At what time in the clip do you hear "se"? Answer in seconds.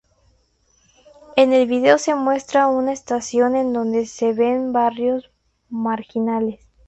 1.99-2.15, 4.07-4.33